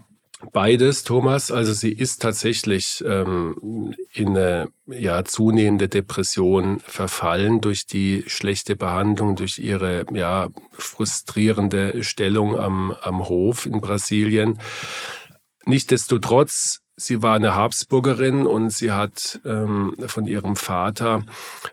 [0.52, 1.50] Beides, Thomas.
[1.50, 9.34] Also sie ist tatsächlich ähm, in eine ja, zunehmende Depression verfallen durch die schlechte Behandlung,
[9.34, 14.60] durch ihre ja, frustrierende Stellung am, am Hof in Brasilien.
[15.66, 21.22] Nichtsdestotrotz Sie war eine Habsburgerin und sie hat ähm, von ihrem Vater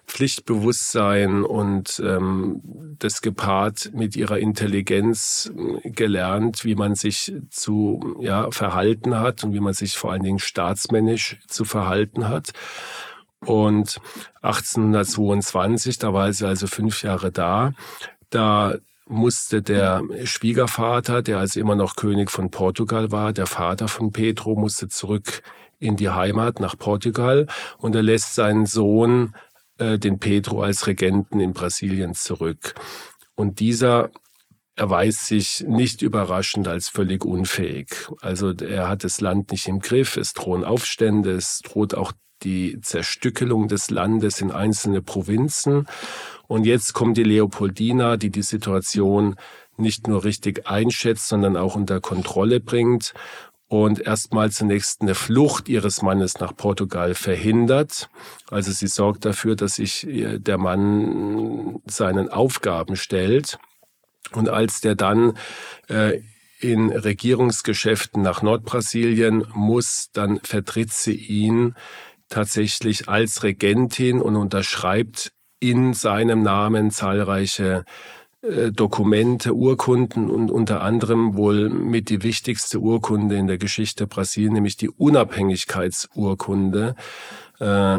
[0.05, 2.61] Pflichtbewusstsein und ähm,
[2.99, 5.51] das gepaart mit ihrer Intelligenz
[5.83, 10.21] äh, gelernt, wie man sich zu ja, verhalten hat und wie man sich vor allen
[10.21, 12.51] Dingen staatsmännisch zu verhalten hat.
[13.39, 13.99] Und
[14.43, 17.73] 1822, da war sie also fünf Jahre da,
[18.29, 18.75] da
[19.07, 24.55] musste der Schwiegervater, der also immer noch König von Portugal war, der Vater von Pedro,
[24.55, 25.43] musste zurück
[25.79, 29.35] in die Heimat nach Portugal und er lässt seinen Sohn,
[29.77, 32.73] äh, den Pedro, als Regenten in Brasilien zurück.
[33.35, 34.09] Und dieser
[34.75, 38.07] erweist sich nicht überraschend als völlig unfähig.
[38.21, 42.11] Also er hat das Land nicht im Griff, es drohen Aufstände, es droht auch
[42.43, 45.87] die Zerstückelung des Landes in einzelne Provinzen.
[46.47, 49.35] Und jetzt kommt die Leopoldina, die die Situation
[49.77, 53.13] nicht nur richtig einschätzt, sondern auch unter Kontrolle bringt
[53.67, 58.09] und erstmal zunächst eine Flucht ihres Mannes nach Portugal verhindert.
[58.49, 63.57] Also sie sorgt dafür, dass sich der Mann seinen Aufgaben stellt.
[64.31, 65.37] Und als der dann
[65.87, 66.21] äh,
[66.59, 71.75] in Regierungsgeschäften nach Nordbrasilien muss, dann vertritt sie ihn
[72.29, 77.85] tatsächlich als Regentin und unterschreibt in seinem Namen zahlreiche
[78.41, 84.53] äh, Dokumente, Urkunden und unter anderem wohl mit die wichtigste Urkunde in der Geschichte Brasilien,
[84.53, 86.95] nämlich die Unabhängigkeitsurkunde.
[87.59, 87.97] Äh,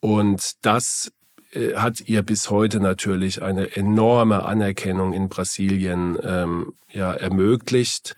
[0.00, 1.12] und das
[1.52, 8.16] äh, hat ihr bis heute natürlich eine enorme Anerkennung in Brasilien ähm, ja, ermöglicht.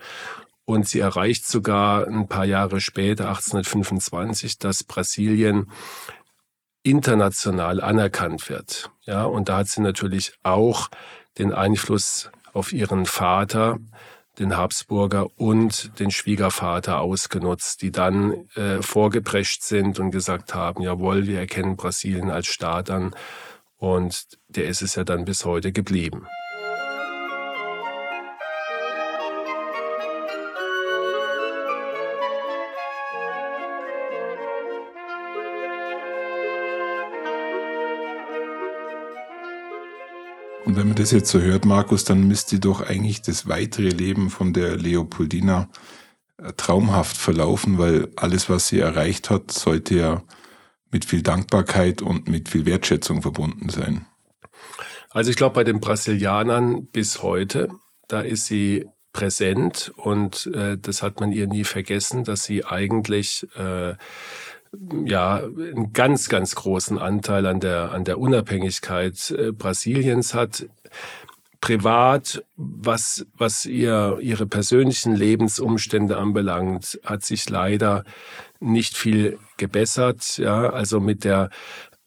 [0.66, 5.70] Und sie erreicht sogar ein paar Jahre später, 1825, dass Brasilien
[6.82, 8.90] international anerkannt wird.
[9.04, 10.88] Ja, und da hat sie natürlich auch
[11.38, 13.78] den Einfluss auf ihren Vater,
[14.38, 21.26] den Habsburger und den Schwiegervater ausgenutzt, die dann äh, vorgeprescht sind und gesagt haben, jawohl,
[21.26, 23.14] wir erkennen Brasilien als Staat an.
[23.78, 26.26] Und der ist es ja dann bis heute geblieben.
[40.76, 44.52] Wenn man das jetzt so hört, Markus, dann müsste doch eigentlich das weitere Leben von
[44.52, 45.70] der Leopoldina
[46.36, 50.22] äh, traumhaft verlaufen, weil alles, was sie erreicht hat, sollte ja
[50.90, 54.04] mit viel Dankbarkeit und mit viel Wertschätzung verbunden sein.
[55.08, 57.70] Also ich glaube, bei den Brasilianern bis heute,
[58.06, 58.84] da ist sie
[59.14, 63.94] präsent und äh, das hat man ihr nie vergessen, dass sie eigentlich äh,
[65.04, 70.66] ja einen ganz, ganz großen Anteil an der, an der Unabhängigkeit äh, Brasiliens hat.
[71.60, 78.04] Privat, was, was ihr, ihre persönlichen Lebensumstände anbelangt, hat sich leider
[78.60, 80.38] nicht viel gebessert.
[80.38, 81.50] Ja, also mit der,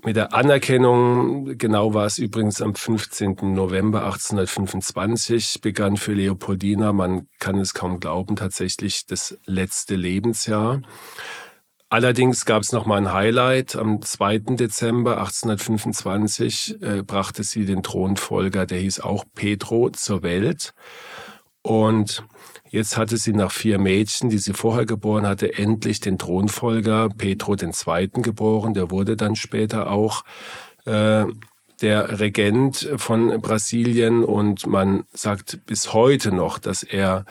[0.03, 3.53] mit der Anerkennung, genau war es übrigens am 15.
[3.53, 10.81] November 1825, begann für Leopoldina, man kann es kaum glauben, tatsächlich das letzte Lebensjahr.
[11.91, 13.75] Allerdings gab es noch mal ein Highlight.
[13.75, 14.55] Am 2.
[14.55, 20.73] Dezember 1825 äh, brachte sie den Thronfolger, der hieß auch Pedro, zur Welt.
[21.63, 22.23] Und
[22.69, 27.55] jetzt hatte sie nach vier Mädchen, die sie vorher geboren hatte, endlich den Thronfolger Pedro
[27.55, 28.09] II.
[28.21, 28.75] geboren.
[28.75, 30.23] Der wurde dann später auch
[30.85, 31.25] äh,
[31.81, 37.25] der Regent von Brasilien und man sagt bis heute noch, dass er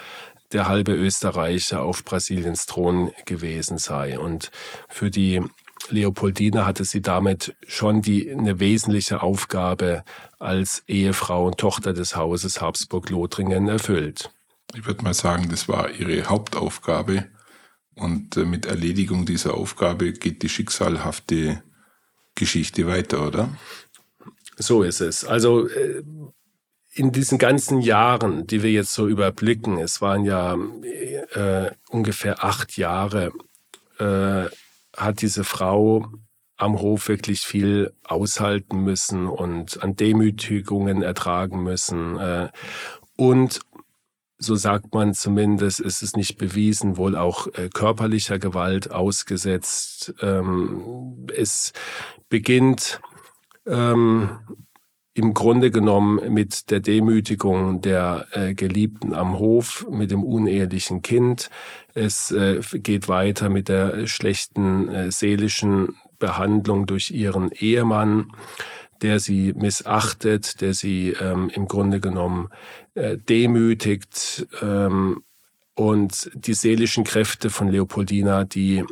[0.52, 4.18] der halbe Österreicher auf Brasiliens Thron gewesen sei.
[4.18, 4.50] Und
[4.88, 5.42] für die
[5.90, 10.04] Leopoldina hatte sie damit schon die, eine wesentliche Aufgabe
[10.38, 14.30] als Ehefrau und Tochter des Hauses Habsburg-Lothringen erfüllt.
[14.74, 17.26] Ich würde mal sagen, das war ihre Hauptaufgabe.
[17.94, 21.62] Und äh, mit Erledigung dieser Aufgabe geht die schicksalhafte
[22.34, 23.48] Geschichte weiter, oder?
[24.56, 25.24] So ist es.
[25.24, 26.02] Also äh,
[26.98, 30.56] in diesen ganzen Jahren, die wir jetzt so überblicken, es waren ja
[31.32, 33.30] äh, ungefähr acht Jahre,
[33.98, 34.46] äh,
[34.96, 36.06] hat diese Frau
[36.56, 42.18] am Hof wirklich viel aushalten müssen und an Demütigungen ertragen müssen.
[42.18, 42.48] Äh,
[43.16, 43.60] und
[44.38, 50.14] so sagt man zumindest, ist es nicht bewiesen, wohl auch äh, körperlicher Gewalt ausgesetzt.
[50.20, 51.72] Ähm, es
[52.28, 53.00] beginnt
[53.66, 54.40] ähm,
[55.18, 61.50] im Grunde genommen mit der Demütigung der äh, Geliebten am Hof, mit dem unehelichen Kind.
[61.92, 68.30] Es äh, geht weiter mit der schlechten äh, seelischen Behandlung durch ihren Ehemann,
[69.02, 72.48] der sie missachtet, der sie ähm, im Grunde genommen
[72.94, 74.46] äh, demütigt.
[74.62, 75.24] Ähm,
[75.74, 78.84] und die seelischen Kräfte von Leopoldina, die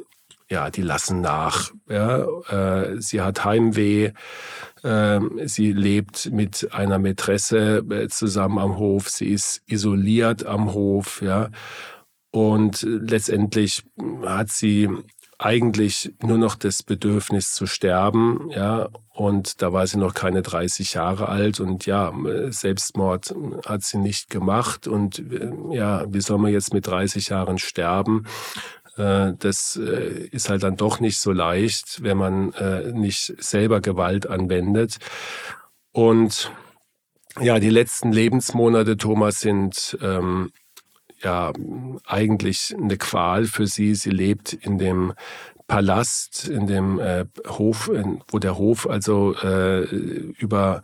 [0.49, 1.73] ja, die lassen nach.
[1.89, 4.13] Ja, äh, sie hat Heimweh.
[4.83, 9.09] Äh, sie lebt mit einer Mätresse äh, zusammen am Hof.
[9.09, 11.21] Sie ist isoliert am Hof.
[11.23, 11.51] Ja,
[12.31, 13.83] und letztendlich
[14.25, 14.89] hat sie
[15.39, 20.95] eigentlich nur noch das Bedürfnis zu sterben, ja, und da war sie noch keine 30
[20.95, 22.13] Jahre alt und ja,
[22.49, 23.35] Selbstmord
[23.67, 25.23] hat sie nicht gemacht und
[25.71, 28.25] ja, wie soll man jetzt mit 30 Jahren sterben?
[28.97, 33.81] Äh, das äh, ist halt dann doch nicht so leicht, wenn man äh, nicht selber
[33.81, 34.99] Gewalt anwendet.
[35.93, 36.51] Und
[37.41, 40.53] ja, die letzten Lebensmonate, Thomas, sind ähm,
[41.23, 41.53] ja
[42.07, 43.95] eigentlich eine Qual für sie.
[43.95, 45.13] Sie lebt in dem
[45.67, 47.91] Palast, in dem äh, Hof,
[48.29, 50.83] wo der Hof also äh, über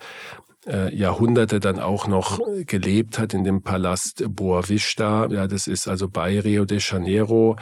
[0.67, 5.27] äh, Jahrhunderte dann auch noch gelebt hat, in dem Palast Boa Vista.
[5.29, 7.57] Ja, das ist also bei Rio de Janeiro.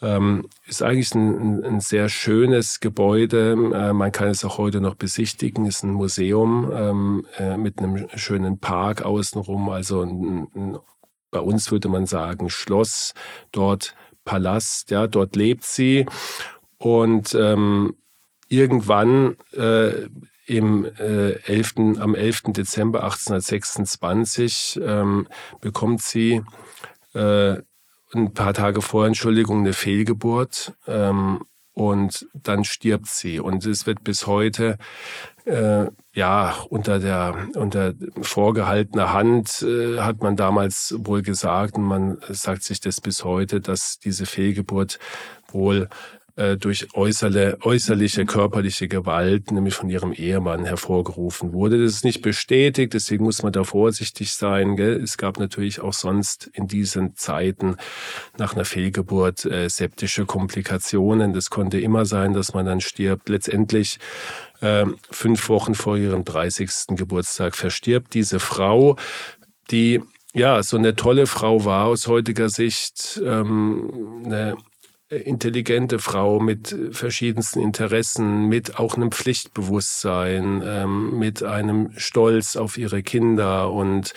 [0.00, 3.52] Ähm, ist eigentlich ein, ein, sehr schönes Gebäude.
[3.52, 5.64] Äh, man kann es auch heute noch besichtigen.
[5.64, 9.68] Ist ein Museum ähm, äh, mit einem schönen Park außenrum.
[9.68, 10.78] Also ein, ein,
[11.30, 13.14] bei uns würde man sagen Schloss,
[13.52, 14.90] dort Palast.
[14.90, 16.06] Ja, dort lebt sie
[16.78, 17.94] und ähm,
[18.48, 20.08] irgendwann äh,
[20.46, 22.42] im äh, 11., am 11.
[22.48, 25.28] Dezember 1826 ähm,
[25.60, 26.42] bekommt sie
[27.14, 27.56] äh,
[28.14, 33.40] ein paar Tage vor, Entschuldigung, eine Fehlgeburt ähm, und dann stirbt sie.
[33.40, 34.76] Und es wird bis heute
[35.44, 42.18] äh, ja unter der unter vorgehaltener Hand äh, hat man damals wohl gesagt und man
[42.28, 44.98] sagt sich das bis heute, dass diese Fehlgeburt
[45.48, 45.88] wohl
[46.36, 51.82] äh, durch äußerle, äußerliche körperliche Gewalt, nämlich von ihrem Ehemann, hervorgerufen wurde.
[51.82, 54.76] Das ist nicht bestätigt, deswegen muss man da vorsichtig sein.
[54.76, 55.00] Gell?
[55.02, 57.76] Es gab natürlich auch sonst in diesen Zeiten
[58.38, 61.34] nach einer Fehlgeburt äh, septische Komplikationen.
[61.34, 63.28] Das konnte immer sein, dass man dann stirbt.
[63.28, 63.98] Letztendlich
[64.60, 66.96] äh, fünf Wochen vor ihrem 30.
[66.96, 68.96] Geburtstag verstirbt diese Frau,
[69.70, 70.00] die
[70.32, 74.56] ja so eine tolle Frau war aus heutiger Sicht, ähm, eine
[75.18, 83.02] intelligente Frau mit verschiedensten Interessen, mit auch einem Pflichtbewusstsein, ähm, mit einem Stolz auf ihre
[83.02, 84.14] Kinder und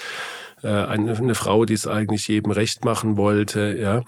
[0.64, 4.04] äh, eine, Frau, die es eigentlich jedem recht machen wollte, ja.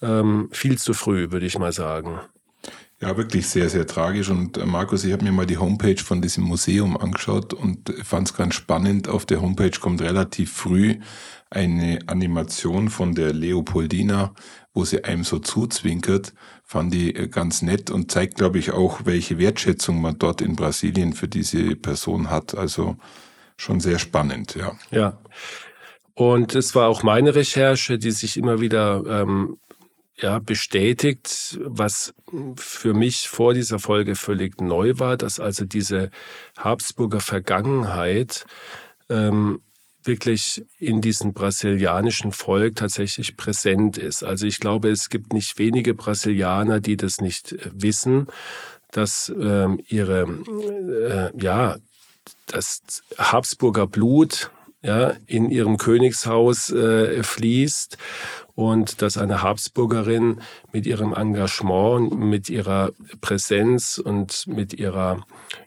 [0.00, 2.18] Ähm, viel zu früh, würde ich mal sagen.
[3.00, 4.30] Ja, wirklich sehr, sehr tragisch.
[4.30, 8.28] Und äh, Markus, ich habe mir mal die Homepage von diesem Museum angeschaut und fand
[8.28, 9.08] es ganz spannend.
[9.08, 10.96] Auf der Homepage kommt relativ früh
[11.50, 14.34] eine Animation von der Leopoldina,
[14.74, 16.32] wo sie einem so zuzwinkert,
[16.64, 20.56] fand ich äh, ganz nett und zeigt, glaube ich, auch, welche Wertschätzung man dort in
[20.56, 22.56] Brasilien für diese Person hat.
[22.56, 22.96] Also
[23.56, 24.72] schon sehr spannend, ja.
[24.90, 25.18] Ja.
[26.14, 29.56] Und es war auch meine Recherche, die sich immer wieder ähm,
[30.16, 32.14] ja, bestätigt, was
[32.56, 36.10] für mich vor dieser Folge völlig neu war, dass also diese
[36.58, 38.44] Habsburger Vergangenheit
[39.08, 39.60] ähm,
[40.04, 44.22] wirklich in diesem brasilianischen Volk tatsächlich präsent ist.
[44.22, 48.26] Also ich glaube, es gibt nicht wenige Brasilianer, die das nicht äh, wissen,
[48.90, 51.76] dass ähm, ihre, äh, ja,
[52.46, 52.82] das
[53.16, 54.50] Habsburger Blut
[54.82, 57.98] ja, in ihrem Königshaus äh, fließt
[58.54, 60.40] und dass eine Habsburgerin
[60.72, 65.24] mit ihrem Engagement, mit ihrer Präsenz und mit ihrer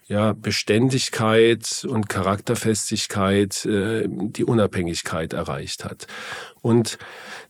[0.08, 6.08] ja, Beständigkeit und Charakterfestigkeit äh, die Unabhängigkeit erreicht hat.
[6.62, 6.98] Und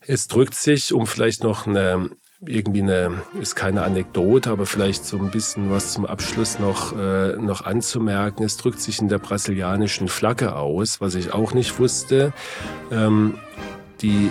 [0.01, 2.11] es drückt sich, um vielleicht noch eine
[2.41, 7.35] irgendwie eine, ist keine Anekdote, aber vielleicht so ein bisschen was zum Abschluss noch, äh,
[7.37, 8.43] noch anzumerken.
[8.43, 12.33] Es drückt sich in der brasilianischen Flagge aus, was ich auch nicht wusste.
[12.91, 13.35] Ähm,
[14.01, 14.29] die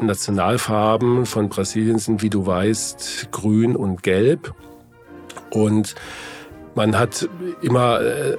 [0.00, 4.54] Nationalfarben von Brasilien sind, wie du weißt, grün und gelb.
[5.50, 5.94] Und
[6.74, 7.28] man hat
[7.62, 8.38] immer äh,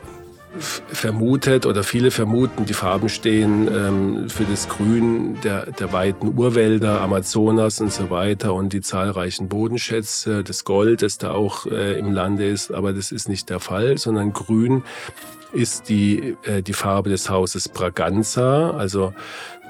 [0.59, 7.01] vermutet oder viele vermuten, die Farben stehen ähm, für das Grün der, der weiten Urwälder,
[7.01, 12.11] Amazonas und so weiter und die zahlreichen Bodenschätze, das Gold, das da auch äh, im
[12.11, 12.71] Lande ist.
[12.71, 14.83] Aber das ist nicht der Fall, sondern Grün
[15.53, 19.13] ist die, äh, die Farbe des Hauses Braganza, also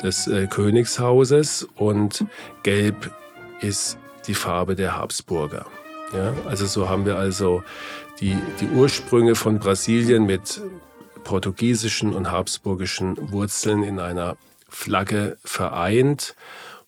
[0.04, 2.26] des äh, Königshauses und
[2.64, 3.12] Gelb
[3.62, 5.66] ist die Farbe der Habsburger.
[6.14, 7.64] Ja, also so haben wir also
[8.20, 10.62] die, die Ursprünge von Brasilien mit
[11.24, 14.38] portugiesischen und habsburgischen Wurzeln in einer
[14.70, 16.36] Flagge vereint.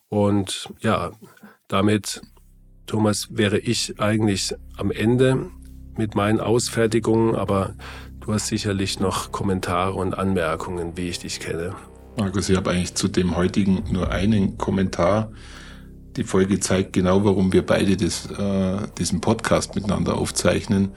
[0.08, 1.12] Und ja,
[1.66, 2.22] damit,
[2.86, 5.50] Thomas, wäre ich eigentlich am Ende
[5.96, 7.74] mit meinen Ausfertigungen, aber
[8.20, 11.74] du hast sicherlich noch Kommentare und Anmerkungen, wie ich dich kenne.
[12.16, 15.30] Markus, ich habe eigentlich zu dem heutigen nur einen Kommentar.
[16.18, 20.88] Die Folge zeigt genau, warum wir beide das, äh, diesen Podcast miteinander aufzeichnen.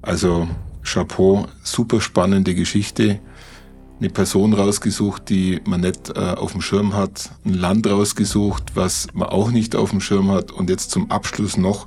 [0.00, 0.48] Also
[0.82, 3.20] Chapeau, super spannende Geschichte.
[4.00, 7.28] Eine Person rausgesucht, die man nicht äh, auf dem Schirm hat.
[7.44, 10.50] Ein Land rausgesucht, was man auch nicht auf dem Schirm hat.
[10.50, 11.86] Und jetzt zum Abschluss noch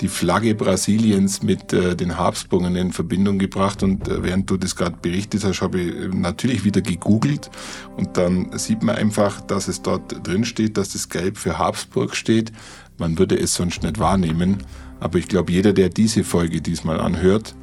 [0.00, 3.82] die Flagge Brasiliens mit äh, den Habsburgern in Verbindung gebracht.
[3.82, 7.50] Und äh, während du das gerade berichtet hast, habe ich äh, natürlich wieder gegoogelt.
[7.96, 12.14] Und dann sieht man einfach, dass es dort drin steht, dass das Gelb für Habsburg
[12.14, 12.52] steht.
[12.98, 14.58] Man würde es sonst nicht wahrnehmen.
[15.00, 17.54] Aber ich glaube, jeder, der diese Folge diesmal anhört,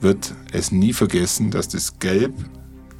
[0.00, 2.34] wird es nie vergessen, dass das Gelb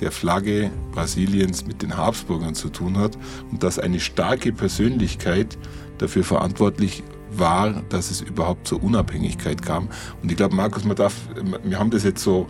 [0.01, 3.17] der Flagge Brasiliens mit den Habsburgern zu tun hat
[3.51, 5.59] und dass eine starke Persönlichkeit
[5.99, 7.03] dafür verantwortlich
[7.39, 9.89] war, dass es überhaupt zur Unabhängigkeit kam.
[10.23, 11.15] Und ich glaube, Markus, man darf,
[11.65, 12.47] wir haben das jetzt so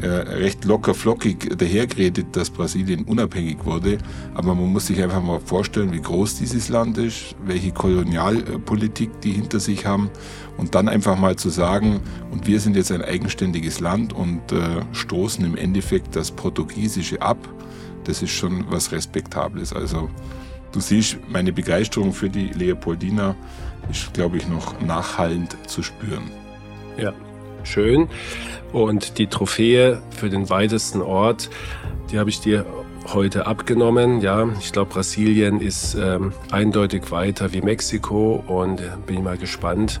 [0.00, 3.98] äh, recht locker flockig dahergeredet, dass Brasilien unabhängig wurde.
[4.34, 9.32] Aber man muss sich einfach mal vorstellen, wie groß dieses Land ist, welche Kolonialpolitik die
[9.32, 10.10] hinter sich haben.
[10.56, 12.00] Und dann einfach mal zu sagen,
[12.30, 17.38] und wir sind jetzt ein eigenständiges Land und äh, stoßen im Endeffekt das Portugiesische ab,
[18.04, 19.72] das ist schon was Respektables.
[19.72, 20.08] Also
[20.72, 23.34] du siehst, meine Begeisterung für die Leopoldina
[23.90, 26.30] ist, glaube ich, noch nachhallend zu spüren.
[26.96, 27.12] Ja,
[27.64, 28.08] schön.
[28.72, 31.48] Und die Trophäe für den weitesten Ort,
[32.10, 32.66] die habe ich dir
[33.12, 34.20] heute abgenommen.
[34.20, 40.00] Ja, ich glaube, Brasilien ist ähm, eindeutig weiter wie Mexiko und äh, bin mal gespannt,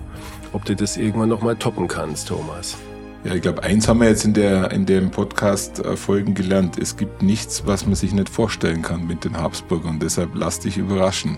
[0.52, 2.76] ob du das irgendwann noch mal toppen kannst, Thomas.
[3.24, 6.78] Ja, ich glaube, eins haben wir jetzt in, der, in dem Podcast-Folgen gelernt.
[6.78, 9.98] Es gibt nichts, was man sich nicht vorstellen kann mit den Habsburgern.
[9.98, 11.36] Deshalb lass dich überraschen.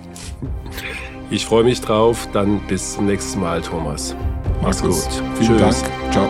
[1.31, 2.29] Ich freue mich drauf.
[2.33, 4.15] Dann bis zum nächsten Mal, Thomas.
[4.63, 4.95] Mach's gut.
[5.37, 5.83] Vielen Tschüss.
[5.83, 6.13] Dank.
[6.13, 6.29] Ciao.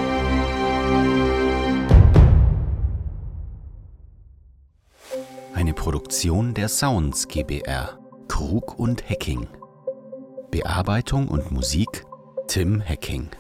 [5.55, 7.99] Eine Produktion der Sounds GBR.
[8.29, 9.49] Krug und Hacking.
[10.53, 12.05] Bearbeitung und Musik
[12.47, 13.31] Tim Hacking.